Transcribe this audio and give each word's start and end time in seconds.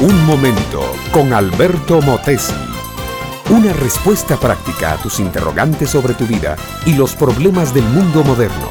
Un 0.00 0.26
momento 0.26 0.82
con 1.12 1.32
Alberto 1.32 2.02
Motesi. 2.02 2.52
Una 3.50 3.72
respuesta 3.72 4.36
práctica 4.36 4.94
a 4.94 4.96
tus 4.96 5.20
interrogantes 5.20 5.90
sobre 5.90 6.14
tu 6.14 6.26
vida 6.26 6.56
y 6.86 6.94
los 6.94 7.14
problemas 7.14 7.72
del 7.72 7.84
mundo 7.84 8.24
moderno. 8.24 8.68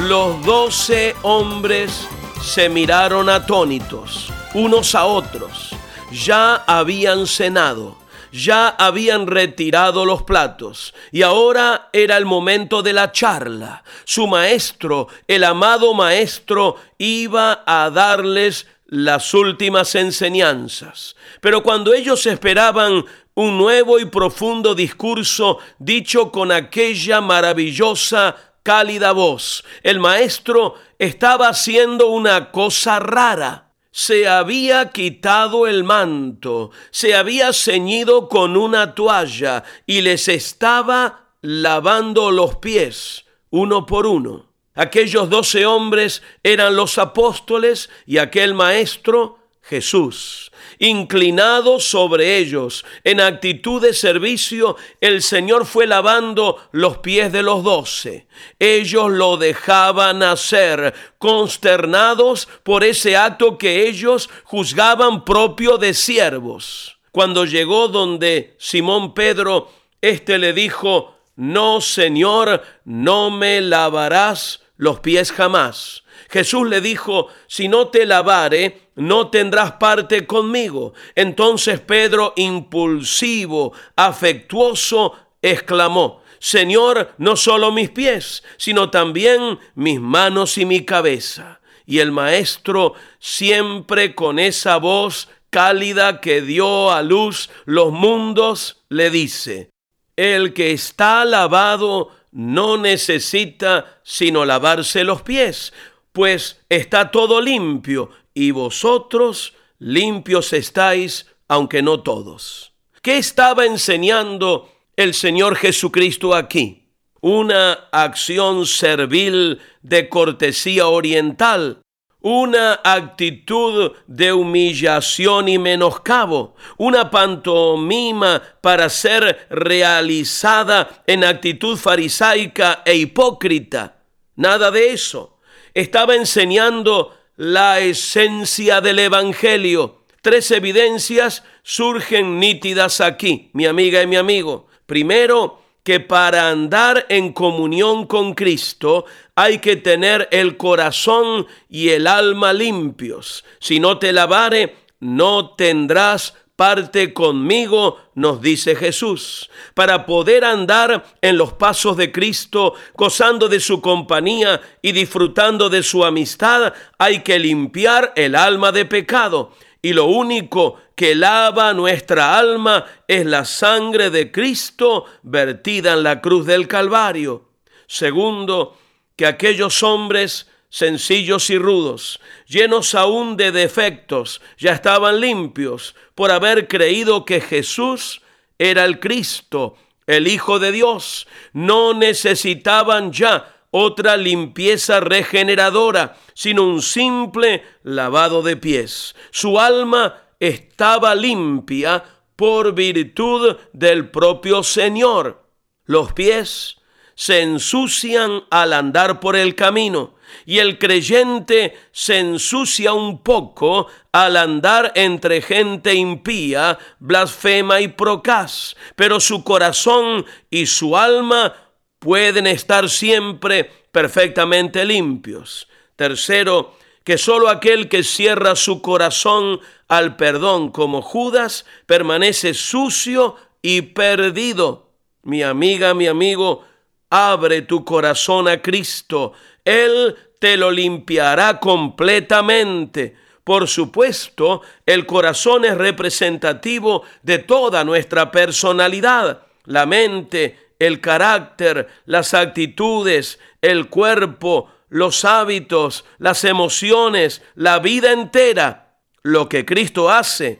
Los 0.00 0.44
doce 0.44 1.16
hombres 1.22 2.06
se 2.42 2.68
miraron 2.68 3.30
atónitos 3.30 4.30
unos 4.56 4.94
a 4.94 5.04
otros. 5.04 5.70
Ya 6.10 6.56
habían 6.66 7.26
cenado, 7.26 7.96
ya 8.32 8.68
habían 8.68 9.26
retirado 9.26 10.04
los 10.04 10.22
platos 10.22 10.94
y 11.12 11.22
ahora 11.22 11.88
era 11.92 12.16
el 12.16 12.24
momento 12.24 12.82
de 12.82 12.92
la 12.92 13.12
charla. 13.12 13.82
Su 14.04 14.26
maestro, 14.26 15.08
el 15.26 15.44
amado 15.44 15.94
maestro, 15.94 16.76
iba 16.98 17.62
a 17.66 17.90
darles 17.90 18.66
las 18.86 19.34
últimas 19.34 19.94
enseñanzas. 19.94 21.16
Pero 21.40 21.62
cuando 21.62 21.92
ellos 21.92 22.26
esperaban 22.26 23.04
un 23.34 23.58
nuevo 23.58 23.98
y 23.98 24.06
profundo 24.06 24.74
discurso 24.74 25.58
dicho 25.78 26.30
con 26.30 26.52
aquella 26.52 27.20
maravillosa, 27.20 28.36
cálida 28.62 29.12
voz, 29.12 29.64
el 29.82 30.00
maestro 30.00 30.74
estaba 30.98 31.48
haciendo 31.48 32.08
una 32.08 32.50
cosa 32.50 32.98
rara. 32.98 33.65
Se 33.98 34.28
había 34.28 34.90
quitado 34.90 35.66
el 35.66 35.82
manto, 35.82 36.70
se 36.90 37.14
había 37.14 37.54
ceñido 37.54 38.28
con 38.28 38.54
una 38.54 38.94
toalla 38.94 39.64
y 39.86 40.02
les 40.02 40.28
estaba 40.28 41.30
lavando 41.40 42.30
los 42.30 42.56
pies 42.56 43.24
uno 43.48 43.86
por 43.86 44.06
uno. 44.06 44.52
Aquellos 44.74 45.30
doce 45.30 45.64
hombres 45.64 46.22
eran 46.42 46.76
los 46.76 46.98
apóstoles 46.98 47.88
y 48.04 48.18
aquel 48.18 48.52
maestro 48.52 49.38
Jesús. 49.68 50.52
Inclinado 50.78 51.80
sobre 51.80 52.38
ellos, 52.38 52.84
en 53.02 53.20
actitud 53.20 53.82
de 53.82 53.94
servicio, 53.94 54.76
el 55.00 55.22
Señor 55.22 55.66
fue 55.66 55.86
lavando 55.86 56.58
los 56.70 56.98
pies 56.98 57.32
de 57.32 57.42
los 57.42 57.64
doce. 57.64 58.28
Ellos 58.58 59.10
lo 59.10 59.36
dejaban 59.36 60.22
hacer, 60.22 60.94
consternados 61.18 62.46
por 62.62 62.84
ese 62.84 63.16
acto 63.16 63.58
que 63.58 63.88
ellos 63.88 64.30
juzgaban 64.44 65.24
propio 65.24 65.78
de 65.78 65.94
siervos. 65.94 66.98
Cuando 67.10 67.44
llegó 67.44 67.88
donde 67.88 68.54
Simón 68.58 69.14
Pedro, 69.14 69.70
éste 70.00 70.38
le 70.38 70.52
dijo, 70.52 71.16
No, 71.34 71.80
Señor, 71.80 72.62
no 72.84 73.30
me 73.30 73.60
lavarás 73.60 74.60
los 74.76 75.00
pies 75.00 75.32
jamás. 75.32 76.04
Jesús 76.28 76.68
le 76.68 76.80
dijo, 76.80 77.28
si 77.46 77.68
no 77.68 77.88
te 77.88 78.04
lavare, 78.04 78.85
no 78.96 79.28
tendrás 79.28 79.72
parte 79.72 80.26
conmigo. 80.26 80.94
Entonces 81.14 81.80
Pedro, 81.80 82.32
impulsivo, 82.36 83.72
afectuoso, 83.94 85.14
exclamó, 85.40 86.22
Señor, 86.38 87.14
no 87.18 87.36
solo 87.36 87.72
mis 87.72 87.90
pies, 87.90 88.42
sino 88.56 88.90
también 88.90 89.58
mis 89.74 90.00
manos 90.00 90.58
y 90.58 90.64
mi 90.64 90.84
cabeza. 90.84 91.60
Y 91.86 92.00
el 92.00 92.10
maestro, 92.10 92.94
siempre 93.18 94.14
con 94.14 94.38
esa 94.38 94.76
voz 94.78 95.28
cálida 95.50 96.20
que 96.20 96.42
dio 96.42 96.90
a 96.90 97.02
luz 97.02 97.48
los 97.64 97.92
mundos, 97.92 98.84
le 98.88 99.10
dice, 99.10 99.70
el 100.16 100.52
que 100.52 100.72
está 100.72 101.24
lavado 101.24 102.10
no 102.32 102.76
necesita 102.76 104.00
sino 104.02 104.44
lavarse 104.44 105.04
los 105.04 105.22
pies, 105.22 105.72
pues 106.12 106.60
está 106.68 107.10
todo 107.10 107.40
limpio, 107.40 108.10
y 108.36 108.50
vosotros 108.50 109.54
limpios 109.78 110.52
estáis, 110.52 111.26
aunque 111.48 111.80
no 111.80 112.02
todos. 112.02 112.74
¿Qué 113.00 113.16
estaba 113.16 113.64
enseñando 113.64 114.70
el 114.94 115.14
Señor 115.14 115.56
Jesucristo 115.56 116.34
aquí? 116.34 116.90
Una 117.22 117.72
acción 117.90 118.66
servil 118.66 119.58
de 119.80 120.10
cortesía 120.10 120.86
oriental, 120.86 121.80
una 122.20 122.78
actitud 122.84 123.92
de 124.06 124.34
humillación 124.34 125.48
y 125.48 125.58
menoscabo, 125.58 126.56
una 126.76 127.10
pantomima 127.10 128.42
para 128.60 128.90
ser 128.90 129.46
realizada 129.48 131.02
en 131.06 131.24
actitud 131.24 131.78
farisaica 131.78 132.82
e 132.84 132.96
hipócrita. 132.96 134.02
Nada 134.34 134.70
de 134.70 134.92
eso. 134.92 135.38
Estaba 135.72 136.14
enseñando 136.14 137.14
la 137.36 137.80
esencia 137.80 138.80
del 138.80 138.98
Evangelio. 138.98 140.02
Tres 140.22 140.50
evidencias 140.50 141.44
surgen 141.62 142.40
nítidas 142.40 143.00
aquí, 143.00 143.50
mi 143.52 143.66
amiga 143.66 144.02
y 144.02 144.06
mi 144.06 144.16
amigo. 144.16 144.66
Primero, 144.86 145.62
que 145.86 146.00
para 146.00 146.50
andar 146.50 147.06
en 147.08 147.32
comunión 147.32 148.06
con 148.06 148.34
Cristo 148.34 149.04
hay 149.36 149.58
que 149.58 149.76
tener 149.76 150.26
el 150.32 150.56
corazón 150.56 151.46
y 151.68 151.90
el 151.90 152.08
alma 152.08 152.52
limpios. 152.52 153.44
Si 153.60 153.78
no 153.78 153.98
te 153.98 154.12
lavare, 154.12 154.74
no 154.98 155.50
tendrás 155.50 156.34
parte 156.56 157.12
conmigo, 157.12 157.98
nos 158.14 158.40
dice 158.40 158.74
Jesús. 158.74 159.50
Para 159.74 160.06
poder 160.06 160.44
andar 160.44 161.04
en 161.20 161.36
los 161.36 161.52
pasos 161.52 161.96
de 161.98 162.10
Cristo, 162.10 162.74
gozando 162.94 163.48
de 163.48 163.60
su 163.60 163.82
compañía 163.82 164.60
y 164.80 164.92
disfrutando 164.92 165.68
de 165.68 165.82
su 165.82 166.04
amistad, 166.04 166.72
hay 166.98 167.22
que 167.22 167.38
limpiar 167.38 168.12
el 168.16 168.34
alma 168.34 168.72
de 168.72 168.86
pecado. 168.86 169.52
Y 169.82 169.92
lo 169.92 170.06
único 170.06 170.80
que 170.96 171.14
lava 171.14 171.74
nuestra 171.74 172.38
alma 172.38 172.86
es 173.06 173.26
la 173.26 173.44
sangre 173.44 174.08
de 174.08 174.32
Cristo 174.32 175.04
vertida 175.22 175.92
en 175.92 176.02
la 176.02 176.22
cruz 176.22 176.46
del 176.46 176.66
Calvario. 176.66 177.50
Segundo, 177.86 178.78
que 179.14 179.26
aquellos 179.26 179.82
hombres 179.82 180.48
sencillos 180.76 181.48
y 181.48 181.56
rudos, 181.56 182.20
llenos 182.46 182.94
aún 182.94 183.38
de 183.38 183.50
defectos, 183.50 184.42
ya 184.58 184.72
estaban 184.72 185.22
limpios 185.22 185.94
por 186.14 186.30
haber 186.30 186.68
creído 186.68 187.24
que 187.24 187.40
Jesús 187.40 188.20
era 188.58 188.84
el 188.84 189.00
Cristo, 189.00 189.78
el 190.06 190.28
Hijo 190.28 190.58
de 190.58 190.72
Dios. 190.72 191.26
No 191.54 191.94
necesitaban 191.94 193.10
ya 193.10 193.56
otra 193.70 194.18
limpieza 194.18 195.00
regeneradora, 195.00 196.18
sino 196.34 196.64
un 196.64 196.82
simple 196.82 197.64
lavado 197.82 198.42
de 198.42 198.58
pies. 198.58 199.16
Su 199.30 199.58
alma 199.58 200.24
estaba 200.40 201.14
limpia 201.14 202.04
por 202.36 202.74
virtud 202.74 203.56
del 203.72 204.10
propio 204.10 204.62
Señor. 204.62 205.42
Los 205.86 206.12
pies 206.12 206.76
se 207.16 207.40
ensucian 207.40 208.44
al 208.50 208.74
andar 208.74 209.18
por 209.20 209.34
el 209.34 209.54
camino 209.54 210.14
y 210.44 210.58
el 210.58 210.78
creyente 210.78 211.76
se 211.90 212.18
ensucia 212.18 212.92
un 212.92 213.22
poco 213.22 213.86
al 214.12 214.36
andar 214.36 214.92
entre 214.94 215.40
gente 215.40 215.94
impía, 215.94 216.78
blasfema 217.00 217.80
y 217.80 217.88
procaz, 217.88 218.76
pero 218.94 219.18
su 219.18 219.42
corazón 219.42 220.26
y 220.50 220.66
su 220.66 220.96
alma 220.96 221.54
pueden 221.98 222.46
estar 222.46 222.88
siempre 222.90 223.64
perfectamente 223.90 224.84
limpios. 224.84 225.68
Tercero, 225.96 226.76
que 227.02 227.16
solo 227.16 227.48
aquel 227.48 227.88
que 227.88 228.02
cierra 228.02 228.56
su 228.56 228.82
corazón 228.82 229.60
al 229.88 230.16
perdón 230.16 230.70
como 230.70 231.00
Judas 231.00 231.64
permanece 231.86 232.52
sucio 232.52 233.36
y 233.62 233.80
perdido. 233.82 234.90
Mi 235.22 235.42
amiga, 235.42 235.94
mi 235.94 236.08
amigo, 236.08 236.64
abre 237.10 237.62
tu 237.62 237.84
corazón 237.84 238.48
a 238.48 238.60
Cristo. 238.60 239.32
Él 239.64 240.16
te 240.38 240.56
lo 240.56 240.70
limpiará 240.70 241.58
completamente. 241.60 243.16
Por 243.44 243.68
supuesto, 243.68 244.62
el 244.84 245.06
corazón 245.06 245.64
es 245.64 245.76
representativo 245.76 247.04
de 247.22 247.38
toda 247.38 247.84
nuestra 247.84 248.30
personalidad. 248.30 249.42
La 249.64 249.86
mente, 249.86 250.72
el 250.78 251.00
carácter, 251.00 251.88
las 252.06 252.34
actitudes, 252.34 253.38
el 253.62 253.88
cuerpo, 253.88 254.70
los 254.88 255.24
hábitos, 255.24 256.04
las 256.18 256.44
emociones, 256.44 257.42
la 257.54 257.78
vida 257.78 258.12
entera. 258.12 258.98
Lo 259.22 259.48
que 259.48 259.64
Cristo 259.64 260.10
hace 260.10 260.58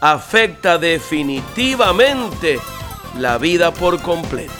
afecta 0.00 0.78
definitivamente 0.78 2.58
la 3.18 3.38
vida 3.38 3.72
por 3.72 4.00
completo. 4.00 4.59